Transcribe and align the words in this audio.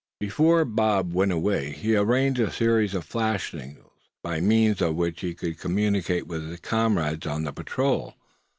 Before 0.19 0.65
Bob 0.65 1.13
went 1.13 1.31
away 1.31 1.73
he 1.73 1.91
had 1.91 2.07
arranged 2.07 2.39
a 2.39 2.51
series 2.51 2.95
of 2.95 3.05
flash 3.05 3.51
signals, 3.51 4.09
by 4.23 4.39
means 4.41 4.81
of 4.81 4.95
which 4.95 5.21
he 5.21 5.35
could 5.35 5.59
communicate 5.59 6.25
with 6.25 6.49
his 6.49 6.59
comrades 6.61 7.27
of 7.27 7.43
the 7.43 7.53
patrol. 7.53 8.15